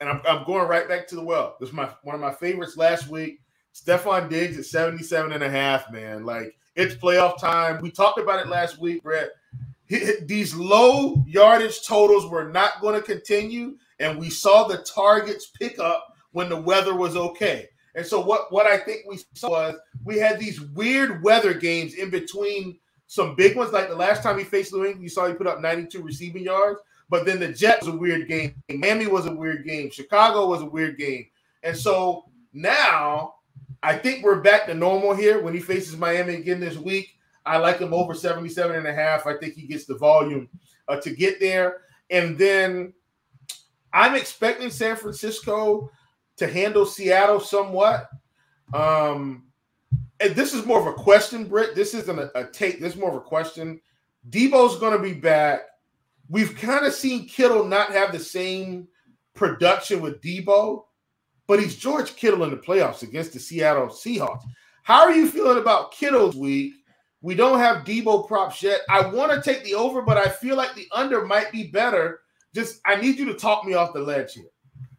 [0.00, 1.56] and I'm, I'm going right back to the well.
[1.60, 3.40] This is my one of my favorites last week.
[3.74, 6.24] Stefon Diggs at 77 and a half, man.
[6.24, 7.80] Like it's playoff time.
[7.80, 9.30] We talked about it last week, Brett.
[10.26, 15.78] These low yardage totals were not going to continue, and we saw the targets pick
[15.78, 17.68] up when the weather was okay.
[17.94, 21.94] And so what, what I think we saw was we had these weird weather games
[21.94, 23.72] in between some big ones.
[23.72, 26.44] Like the last time he faced New England, you saw he put up 92 receiving
[26.44, 26.80] yards.
[27.10, 28.54] But then the Jets was a weird game.
[28.70, 29.90] Miami was a weird game.
[29.90, 31.26] Chicago was a weird game.
[31.62, 32.24] And so
[32.54, 33.34] now
[33.82, 37.18] I think we're back to normal here when he faces Miami again this week.
[37.44, 39.26] I like him over 77 and a half.
[39.26, 40.48] I think he gets the volume
[40.88, 41.78] uh, to get there.
[42.10, 42.92] And then
[43.92, 45.90] I'm expecting San Francisco
[46.36, 48.08] to handle Seattle somewhat.
[48.72, 49.44] Um,
[50.20, 51.74] and this is more of a question, Brit.
[51.74, 52.80] This isn't a, a take.
[52.80, 53.80] This is more of a question.
[54.30, 55.62] Deebo's going to be back.
[56.28, 58.88] We've kind of seen Kittle not have the same
[59.34, 60.84] production with Deebo,
[61.46, 64.44] but he's George Kittle in the playoffs against the Seattle Seahawks.
[64.84, 66.74] How are you feeling about Kittle's week?
[67.22, 68.80] We don't have Deebo props yet.
[68.90, 72.20] I want to take the over, but I feel like the under might be better.
[72.54, 74.50] Just I need you to talk me off the ledge here.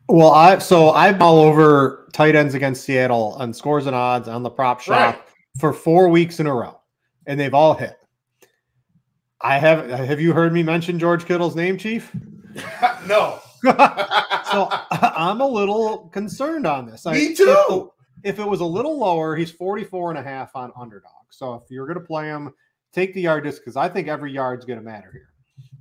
[0.07, 4.41] Well, I so I'm all over tight ends against Seattle on scores and odds on
[4.41, 5.23] the prop shop right.
[5.59, 6.79] for four weeks in a row,
[7.27, 7.97] and they've all hit.
[9.41, 9.89] I have.
[9.89, 12.09] Have you heard me mention George Kittle's name, Chief?
[13.07, 13.39] no.
[13.63, 13.71] so
[14.91, 17.05] I'm a little concerned on this.
[17.05, 17.91] Me I, too.
[18.23, 21.11] If, if, it was a little lower, he's 44 and a half on underdog.
[21.33, 22.53] So if you're going to play him,
[22.93, 25.29] take the yard just because I think every yard's going to matter here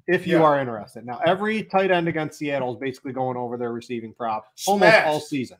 [0.07, 0.45] if you yeah.
[0.45, 1.05] are interested.
[1.05, 5.21] Now, every tight end against Seattle is basically going over their receiving prop almost all
[5.21, 5.59] season.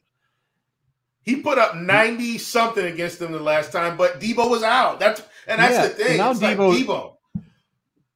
[1.23, 4.99] He put up 90 something against them the last time, but Deebo was out.
[4.99, 6.17] That's and that's yeah, the thing.
[6.19, 7.17] Now Deebo, like Deebo.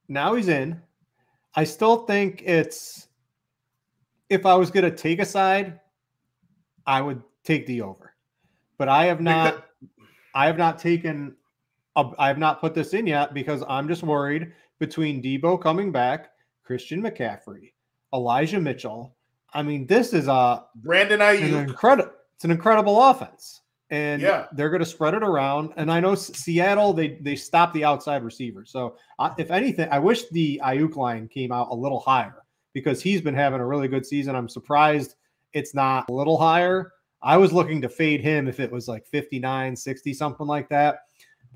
[0.09, 0.81] Now he's in.
[1.55, 3.07] I still think it's
[4.29, 5.79] if I was gonna take a side,
[6.85, 8.13] I would take the over.
[8.77, 9.65] But I have not
[10.35, 11.37] I have not taken
[11.97, 16.31] I have not put this in yet because I'm just worried between Deebo coming back,
[16.63, 17.73] Christian McCaffrey,
[18.13, 19.15] Elijah Mitchell.
[19.53, 21.53] I mean, this is a Brandon Aiyuk.
[21.53, 22.11] An incredible.
[22.35, 24.45] It's an incredible offense, and yeah.
[24.51, 25.73] they're going to spread it around.
[25.75, 28.63] And I know Seattle they they stop the outside receiver.
[28.65, 33.01] So uh, if anything, I wish the Aiyuk line came out a little higher because
[33.01, 34.35] he's been having a really good season.
[34.35, 35.15] I'm surprised
[35.53, 36.91] it's not a little higher.
[37.23, 40.99] I was looking to fade him if it was like 59, 60, something like that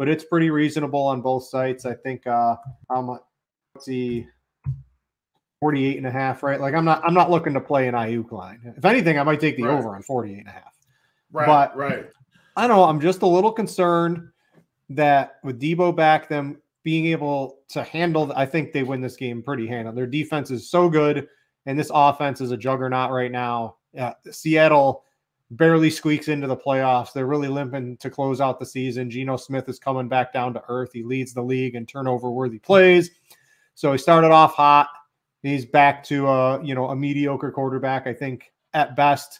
[0.01, 1.85] but it's pretty reasonable on both sites.
[1.85, 2.55] I think uh
[2.89, 3.21] much
[3.75, 4.25] let's see
[5.59, 6.59] 48 and a half, right?
[6.59, 8.73] Like I'm not I'm not looking to play an Aiyuk line.
[8.75, 9.77] If anything, I might take the right.
[9.77, 10.75] over on 48 and a half.
[11.31, 11.45] Right.
[11.45, 12.09] But right.
[12.55, 12.83] I don't know.
[12.85, 14.27] I'm just a little concerned
[14.89, 19.43] that with Deebo back, them being able to handle, I think they win this game
[19.43, 19.93] pretty handle.
[19.93, 21.27] Their defense is so good,
[21.67, 23.75] and this offense is a juggernaut right now.
[23.95, 25.03] Uh, Seattle
[25.51, 27.13] barely squeaks into the playoffs.
[27.13, 29.09] They're really limping to close out the season.
[29.09, 30.91] Geno Smith is coming back down to earth.
[30.93, 33.11] He leads the league in turnover worthy plays.
[33.75, 34.89] So he started off hot.
[35.43, 38.07] He's back to a you know a mediocre quarterback.
[38.07, 39.39] I think at best.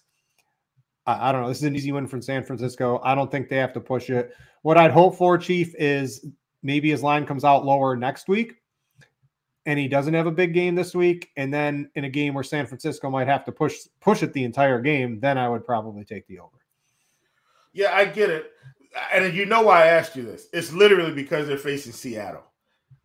[1.06, 1.48] I, I don't know.
[1.48, 3.00] This is an easy win from San Francisco.
[3.04, 4.36] I don't think they have to push it.
[4.64, 6.26] What I'd hope for, Chief, is
[6.64, 8.61] maybe his line comes out lower next week
[9.66, 12.44] and he doesn't have a big game this week, and then in a game where
[12.44, 16.04] San Francisco might have to push push it the entire game, then I would probably
[16.04, 16.58] take the over.
[17.74, 18.52] Yeah, I get it.
[19.14, 20.48] And you know why I asked you this?
[20.52, 22.44] It's literally because they're facing Seattle.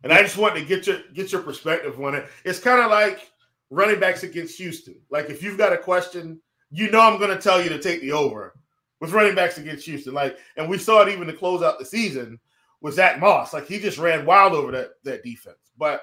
[0.03, 2.27] And I just want to get your get your perspective on it.
[2.43, 3.31] It's kind of like
[3.69, 4.95] running backs against Houston.
[5.09, 6.41] Like if you've got a question,
[6.71, 8.53] you know I'm going to tell you to take the over
[8.99, 10.13] with running backs against Houston.
[10.13, 12.39] Like, and we saw it even to close out the season
[12.81, 13.53] with Zach Moss.
[13.53, 15.71] Like he just ran wild over that that defense.
[15.77, 16.01] But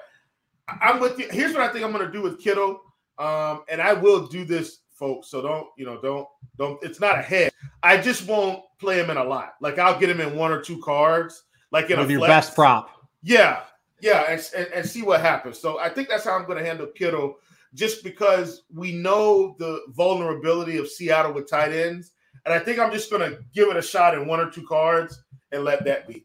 [0.67, 1.27] I'm with you.
[1.29, 2.81] Here's what I think I'm going to do with Kittle,
[3.17, 5.29] um, and I will do this, folks.
[5.29, 5.99] So don't you know?
[6.01, 6.83] Don't don't.
[6.83, 7.51] It's not a head.
[7.83, 9.55] I just won't play him in a lot.
[9.61, 12.55] Like I'll get him in one or two cards, like in with a your best
[12.55, 12.89] prop.
[13.21, 13.61] Yeah,
[14.01, 15.59] yeah, and, and, and see what happens.
[15.59, 17.37] So I think that's how I'm going to handle Kittle,
[17.73, 22.11] just because we know the vulnerability of Seattle with tight ends,
[22.45, 24.65] and I think I'm just going to give it a shot in one or two
[24.65, 26.24] cards and let that be.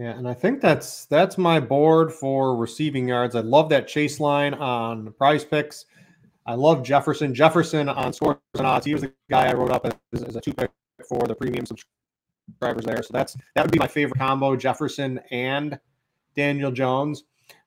[0.00, 3.36] Yeah, and I think that's that's my board for receiving yards.
[3.36, 5.84] I love that chase line on prize picks.
[6.46, 7.34] I love Jefferson.
[7.34, 8.86] Jefferson on scores and odds.
[8.86, 10.70] He was the guy I wrote up as, as a two pick
[11.06, 13.02] for the premium subscribers there.
[13.02, 15.78] So that's that would be my favorite combo, Jefferson and
[16.34, 17.24] Daniel Jones.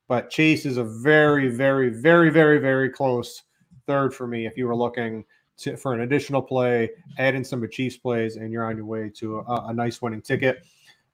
[0.07, 3.43] But Chase is a very, very, very, very, very close
[3.85, 4.47] third for me.
[4.47, 5.23] If you were looking
[5.57, 8.87] to, for an additional play, add in some of Chiefs plays, and you're on your
[8.87, 10.65] way to a, a nice winning ticket.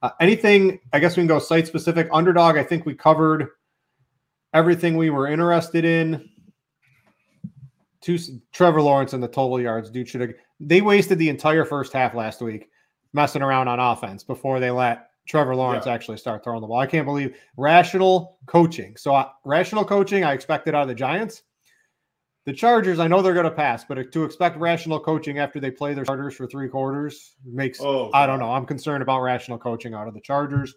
[0.01, 0.79] Uh, anything?
[0.93, 2.07] I guess we can go site specific.
[2.11, 2.57] Underdog.
[2.57, 3.49] I think we covered
[4.53, 6.29] everything we were interested in.
[8.01, 8.17] Two,
[8.53, 9.89] Trevor Lawrence and the total yards.
[9.89, 10.31] Dude should have.
[10.59, 12.69] They wasted the entire first half last week
[13.13, 15.93] messing around on offense before they let Trevor Lawrence yeah.
[15.93, 16.79] actually start throwing the ball.
[16.79, 18.95] I can't believe rational coaching.
[18.97, 21.43] So uh, rational coaching, I expected out of the Giants.
[22.49, 25.69] The Chargers, I know they're going to pass, but to expect rational coaching after they
[25.69, 28.51] play their starters for three quarters makes oh, I don't know.
[28.51, 30.73] I'm concerned about rational coaching out of the Chargers.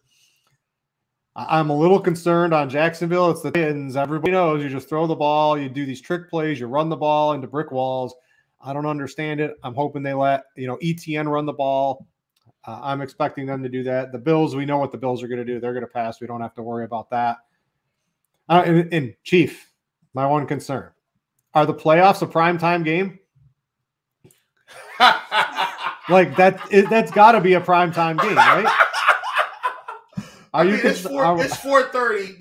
[1.34, 3.30] I'm a little concerned on Jacksonville.
[3.30, 3.96] It's the Titans.
[3.96, 6.96] Everybody knows you just throw the ball, you do these trick plays, you run the
[6.96, 8.14] ball into brick walls.
[8.60, 9.56] I don't understand it.
[9.64, 12.06] I'm hoping they let you know Etienne run the ball.
[12.66, 14.12] Uh, I'm expecting them to do that.
[14.12, 15.58] The Bills, we know what the Bills are going to do.
[15.58, 16.20] They're going to pass.
[16.20, 17.38] We don't have to worry about that.
[18.46, 19.72] Uh, and, and Chief,
[20.12, 20.90] my one concern:
[21.54, 23.18] are the playoffs a prime time game?
[26.08, 26.60] like that?
[26.90, 28.66] That's got to be a prime time game, right?
[30.54, 30.72] Are you?
[30.72, 31.42] Mean, it's four.
[31.42, 32.36] It's four thirty.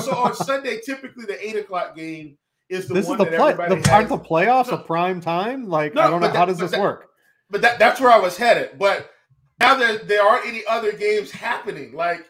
[0.00, 2.36] So on Sunday, typically the eight o'clock game
[2.68, 3.54] is the this one is the play.
[3.54, 5.68] The, aren't the playoffs no, a prime time?
[5.68, 6.26] Like no, I don't know.
[6.26, 7.08] That, how does this that, work?
[7.50, 8.78] But that, that's where I was headed.
[8.78, 9.10] But
[9.60, 11.92] now there there aren't any other games happening.
[11.94, 12.28] Like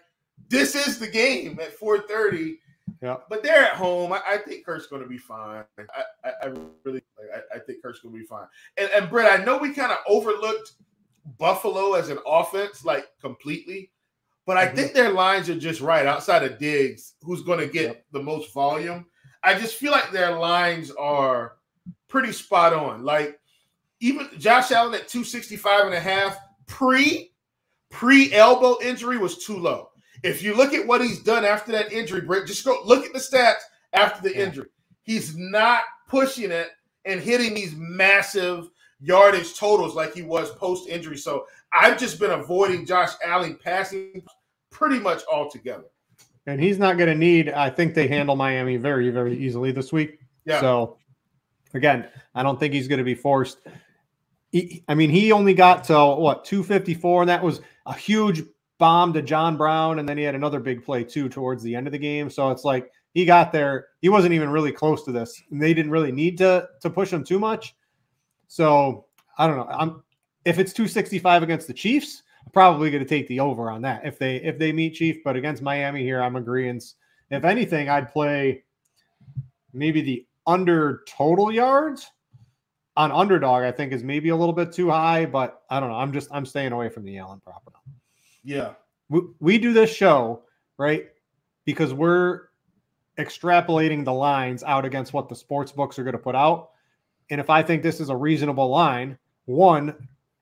[0.49, 2.59] this is the game at four thirty.
[3.03, 3.17] Yeah.
[3.29, 4.13] But they're at home.
[4.13, 5.65] I, I think Kirk's going to be fine.
[5.79, 5.83] I,
[6.25, 6.53] I, I
[6.85, 7.03] really,
[7.35, 8.47] I, I, think Kirk's going to be fine.
[8.77, 10.73] And, and Brit, I know we kind of overlooked
[11.39, 13.91] Buffalo as an offense, like completely.
[14.47, 14.77] But I mm-hmm.
[14.77, 18.05] think their lines are just right outside of Diggs, who's going to get yep.
[18.13, 19.07] the most volume.
[19.43, 21.57] I just feel like their lines are
[22.09, 23.05] pretty spot on.
[23.05, 23.39] Like
[24.01, 27.33] even Josh Allen at 265 and a half pre
[27.91, 29.91] pre elbow injury was too low.
[30.25, 33.13] If you look at what he's done after that injury break, just go look at
[33.13, 33.61] the stats
[33.93, 34.47] after the yeah.
[34.47, 34.69] injury.
[35.03, 36.71] He's not pushing it
[37.05, 41.19] and hitting these massive yardage totals like he was post injury.
[41.19, 44.23] So I've just been avoiding Josh Allen passing
[44.71, 45.85] pretty much altogether.
[46.47, 49.93] And he's not going to need, I think they handle Miami very, very easily this
[49.93, 50.21] week.
[50.47, 50.59] Yeah.
[50.61, 50.97] So
[51.75, 53.59] again, I don't think he's going to be forced.
[54.53, 58.43] He, I mean, he only got to what 254, and that was a huge
[58.85, 61.87] bomb to John Brown, and then he had another big play too towards the end
[61.87, 62.29] of the game.
[62.29, 63.87] So it's like he got there.
[64.03, 65.43] He wasn't even really close to this.
[65.51, 67.75] They didn't really need to to push him too much.
[68.47, 69.07] So
[69.39, 69.69] I don't know.
[69.71, 70.03] I'm
[70.45, 74.05] if it's 265 against the Chiefs, I'm probably going to take the over on that
[74.05, 75.25] if they if they meet Chief.
[75.25, 76.83] But against Miami here, I'm agreeing.
[77.31, 78.65] If anything, I'd play
[79.73, 82.11] maybe the under total yards
[82.99, 83.63] on underdog.
[83.63, 85.97] I think is maybe a little bit too high, but I don't know.
[85.97, 87.63] I'm just I'm staying away from the Allen prop.
[88.45, 88.75] Yeah,
[89.09, 90.43] we, we do this show
[90.77, 91.09] right
[91.65, 92.43] because we're
[93.19, 96.71] extrapolating the lines out against what the sports books are going to put out.
[97.31, 99.95] And if I think this is a reasonable line, one,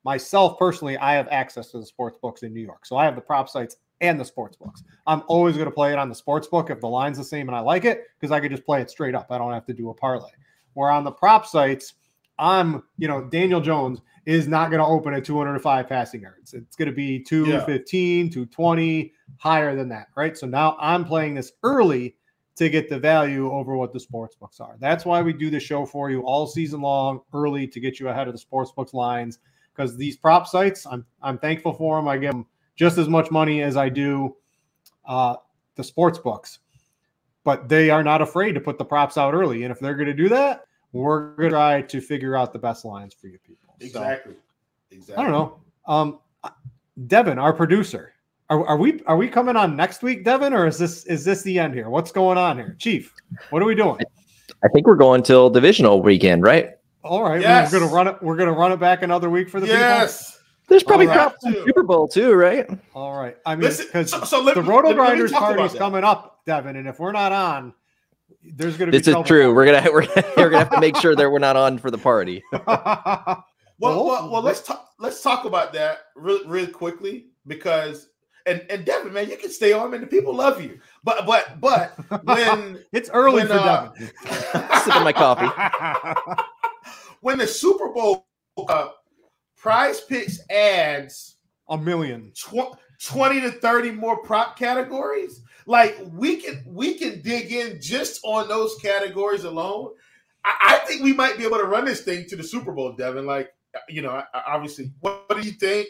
[0.05, 2.87] myself personally, I have access to the sports books in New York.
[2.87, 4.83] So I have the prop sites and the sports books.
[5.07, 7.49] I'm always going to play it on the sports book if the line's the same
[7.49, 9.29] and I like it because I could just play it straight up.
[9.31, 10.31] I don't have to do a parlay.
[10.75, 11.95] Where on the prop sites,
[12.38, 16.55] I'm, you know, Daniel Jones is not going to open at 205 passing yards.
[16.55, 18.33] It's going to be 215, yeah.
[18.33, 20.37] 220, higher than that, right?
[20.37, 22.17] So now I'm playing this early
[22.57, 24.77] to get the value over what the sports books are.
[24.79, 28.09] That's why we do the show for you all season long, early to get you
[28.09, 29.39] ahead of the sports books lines.
[29.75, 32.07] Because these prop sites, I'm I'm thankful for them.
[32.07, 34.37] I give them just as much money as I do
[35.07, 35.37] uh,
[35.77, 36.59] the sports books,
[37.43, 39.65] but they are not afraid to put the props out early.
[39.65, 42.59] And if they're going to do that, we're going to try to figure out the
[42.59, 43.62] best lines for you people.
[43.83, 44.35] Exactly.
[44.35, 45.14] So, exactly.
[45.16, 45.61] I don't know.
[45.87, 46.18] Um,
[47.07, 48.12] Devin, our producer,
[48.51, 51.42] are, are, we are we coming on next week, Devin, or is this is this
[51.42, 51.88] the end here?
[51.88, 53.14] What's going on here, Chief?
[53.51, 53.99] What are we doing?
[54.62, 56.71] I think we're going till divisional weekend, right?
[57.03, 57.73] All right, yes.
[57.73, 58.23] we're gonna run it.
[58.23, 60.31] We're gonna run it back another week for the yes.
[60.31, 60.38] People?
[60.68, 61.33] There's probably right.
[61.42, 62.68] Super Bowl too, right?
[62.95, 63.37] All right.
[63.45, 67.12] I mean, because so, so the RotoGrinders party is coming up, Devin, and if we're
[67.12, 67.74] not on,
[68.43, 68.99] there's gonna be.
[68.99, 69.53] This is true.
[69.55, 70.07] We're gonna we're,
[70.37, 72.43] we're gonna have to make sure that we're not on for the party.
[73.79, 74.91] well, well, well, let's talk.
[74.99, 78.09] Let's talk about that really, real quickly because
[78.47, 80.01] and and Devin, man, you can stay on, man.
[80.01, 80.79] The people love you.
[81.05, 81.93] But but but
[82.25, 84.11] when it's early when, for uh, Devin,
[84.85, 86.43] sipping my coffee.
[87.20, 88.27] when the Super Bowl
[88.68, 88.89] uh,
[89.57, 91.37] Prize Picks adds
[91.68, 97.53] a million, tw- twenty to thirty more prop categories, like we can we can dig
[97.53, 99.91] in just on those categories alone.
[100.45, 102.95] I, I think we might be able to run this thing to the Super Bowl,
[102.95, 103.27] Devin.
[103.27, 103.51] Like
[103.89, 105.89] you know, obviously, what, what do you think?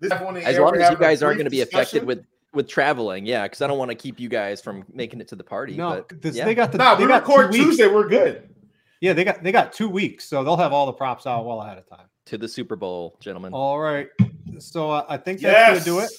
[0.00, 0.36] This as long
[0.76, 3.78] as you guys aren't going to be affected with with traveling, yeah, because I don't
[3.78, 5.76] want to keep you guys from making it to the party.
[5.76, 6.44] No, but, this, yeah.
[6.44, 6.78] they got the.
[6.78, 7.52] Nah, they we got record.
[7.52, 7.86] Tuesday.
[7.86, 8.48] We're good.
[9.00, 11.60] Yeah, they got they got two weeks, so they'll have all the props out well
[11.62, 12.06] ahead of time.
[12.26, 13.52] to the Super Bowl, gentlemen.
[13.52, 14.08] All right,
[14.58, 15.84] so uh, I think that's Yes.
[15.84, 16.10] gonna do it.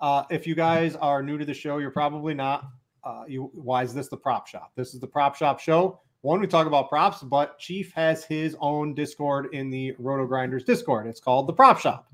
[0.00, 2.66] Uh, if you guys are new to the show, you're probably not.
[3.04, 4.72] Uh, you why is this the prop shop?
[4.74, 6.00] This is the prop shop show.
[6.22, 11.06] One, we talk about props, but Chief has his own Discord in the RotoGrinders Discord.
[11.06, 12.10] It's called the Prop Shop,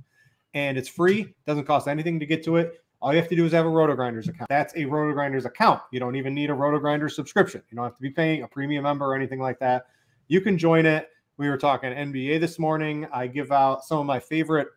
[0.55, 1.35] and it's free.
[1.47, 2.83] Doesn't cost anything to get to it.
[3.01, 4.49] All you have to do is have a RotoGrinders account.
[4.49, 5.81] That's a RotoGrinders account.
[5.91, 7.63] You don't even need a RotoGrinders subscription.
[7.71, 9.87] You don't have to be paying a premium member or anything like that.
[10.29, 11.09] You can join it.
[11.37, 13.07] We were talking NBA this morning.
[13.13, 14.69] I give out some of my favorite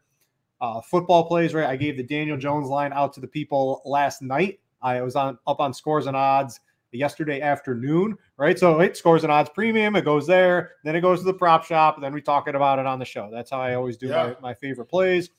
[0.62, 1.54] uh, football plays.
[1.54, 4.60] Right, I gave the Daniel Jones line out to the people last night.
[4.82, 6.60] I was on up on scores and odds
[6.96, 8.18] yesterday afternoon.
[8.38, 9.96] Right, so it scores an odds premium.
[9.96, 12.80] It goes there, then it goes to the prop shop, and then we talking about
[12.80, 13.30] it on the show.
[13.32, 14.34] That's how I always do Yeah.
[14.42, 15.30] my, my favorite plays.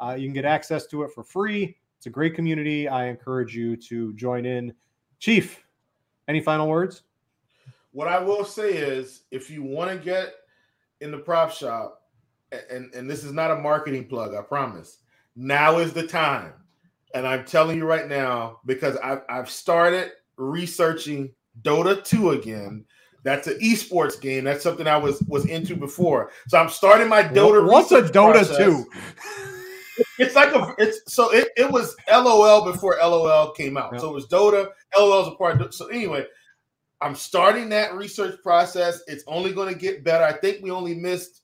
[0.00, 1.76] Uh, you can get access to it for free.
[1.96, 2.88] It's a great community.
[2.88, 4.74] I encourage you to join in.
[5.18, 5.64] Chief,
[6.28, 7.02] any final words?
[7.92, 10.34] What I will say is, if you want to get
[11.00, 12.02] in the prop shop,
[12.70, 14.98] and and this is not a marketing plug, I promise.
[15.34, 16.52] Now is the time,
[17.14, 21.32] and I'm telling you right now because I've I've started researching
[21.62, 22.84] Dota 2 again.
[23.22, 24.44] That's an esports game.
[24.44, 26.30] That's something I was was into before.
[26.48, 27.66] So I'm starting my Dota.
[27.68, 28.56] What's a Dota process.
[28.56, 28.86] 2?
[30.18, 33.98] It's like a it's so it, it was LOL before LOL came out.
[33.98, 34.68] So it was Dota.
[34.96, 36.26] LOL is a part of so anyway,
[37.00, 39.02] I'm starting that research process.
[39.06, 40.24] It's only going to get better.
[40.24, 41.42] I think we only missed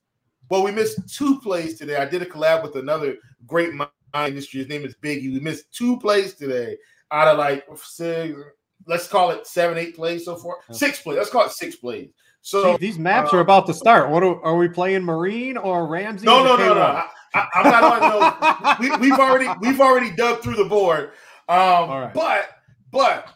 [0.51, 1.97] well, we missed two plays today.
[1.97, 3.17] I did a collab with another
[3.47, 4.61] great mind industry.
[4.61, 5.33] His name is Biggie.
[5.33, 6.77] We missed two plays today
[7.11, 8.39] out of like six,
[8.87, 10.57] let's call it seven, eight plays so far.
[10.71, 11.19] Six plays.
[11.19, 12.11] Let's call it six plays.
[12.43, 14.11] So these maps are about to start.
[14.11, 15.05] What are, are we playing?
[15.05, 16.27] Marine or Ramsey?
[16.27, 16.81] no, or no, no, no.
[16.81, 17.09] K1?
[17.35, 18.97] I, I'm not on no.
[18.97, 21.13] We, we've already we've already dug through the board.
[21.49, 22.13] Um, right.
[22.13, 22.51] but
[22.91, 23.29] but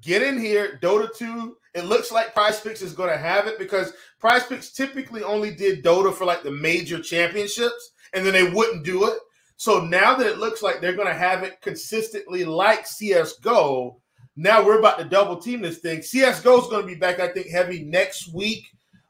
[0.00, 1.56] get in here, Dota 2.
[1.74, 5.54] It looks like Prize Picks is going to have it because Prize Picks typically only
[5.54, 9.18] did Dota for like the major championships, and then they wouldn't do it.
[9.56, 14.00] So now that it looks like they're going to have it consistently like CS:GO,
[14.36, 16.02] now we're about to double team this thing.
[16.02, 18.66] CS:GO is going to be back, I think, heavy next week.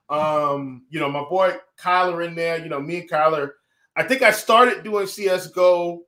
[0.08, 2.58] Um, you know, my boy Kyler in there.
[2.58, 3.50] You know, me and Kyler.
[3.96, 6.02] I think I started doing CS:GO,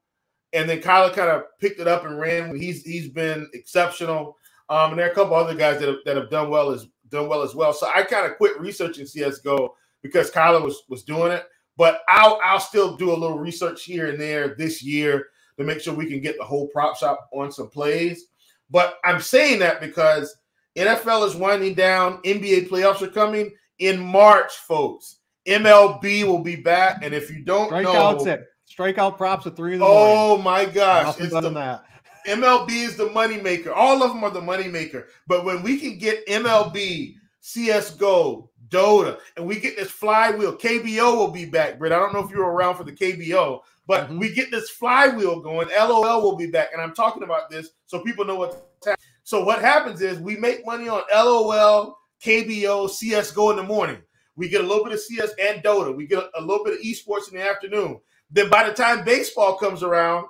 [0.52, 2.56] and then Kyler kind of picked it up and ran.
[2.56, 4.36] He's he's been exceptional.
[4.70, 6.86] Um, and there are a couple other guys that have, that have done well as
[7.08, 7.72] done well as well.
[7.72, 11.44] So I kind of quit researching CS:GO because Kyler was was doing it.
[11.76, 15.26] But I'll I'll still do a little research here and there this year
[15.58, 18.26] to make sure we can get the whole prop shop on some plays.
[18.70, 20.36] But I'm saying that because
[20.76, 25.16] NFL is winding down, NBA playoffs are coming in March, folks.
[25.46, 28.40] MLB will be back, and if you don't Strikeouts know, at
[28.70, 30.16] strikeout props at three in the oh morning.
[30.18, 31.84] oh my gosh, it's the that.
[32.26, 33.72] MLB is the moneymaker.
[33.74, 35.06] All of them are the moneymaker.
[35.26, 41.30] But when we can get MLB, CSGO, Dota, and we get this flywheel, KBO will
[41.30, 41.92] be back, Brit.
[41.92, 44.20] I don't know if you were around for the KBO, but Mhm.
[44.20, 45.68] we get this flywheel going.
[45.70, 46.68] LOL will be back.
[46.72, 49.04] And I'm talking about this so people know what's happening.
[49.24, 53.98] So what happens is we make money on LOL, KBO, CSGO in the morning.
[54.36, 55.96] We get a little bit of CS and Dota.
[55.96, 58.00] We get a little bit of esports in the afternoon.
[58.30, 60.26] Then by the time baseball comes around,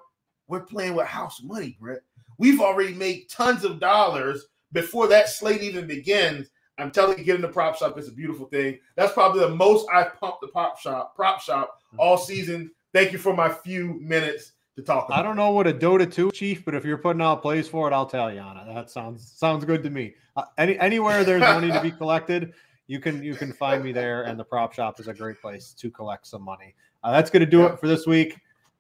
[0.47, 2.03] we're playing with house money, Brit.
[2.39, 6.49] We've already made tons of dollars before that slate even begins.
[6.79, 8.79] I'm telling you, getting the prop shop is a beautiful thing.
[8.95, 12.71] That's probably the most I've pumped the prop shop, prop shop all season.
[12.99, 15.21] Thank you for my few minutes to talk about.
[15.21, 17.89] I don't know what a Dota 2 chief, but if you're putting out plays for
[17.89, 18.75] it, I'll tell you on it.
[18.75, 20.17] That sounds sounds good to me.
[20.35, 22.55] Uh, any anywhere there's money to be collected,
[22.89, 25.73] you can you can find me there, and the prop shop is a great place
[25.79, 26.75] to collect some money.
[27.05, 27.75] Uh, that's going to do Yeah.
[27.75, 28.37] it for this week.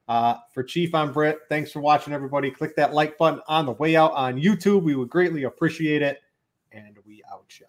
[0.09, 1.39] Uh, for Chief, I'm Brit.
[1.49, 2.51] Thanks for watching, everybody.
[2.51, 4.83] Click that like button on the way out on YouTube.
[4.83, 6.19] We would greatly appreciate it.
[6.73, 7.67] And we out, ya.